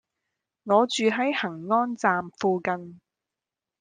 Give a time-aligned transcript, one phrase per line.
[0.63, 2.99] 我住喺恆安站附近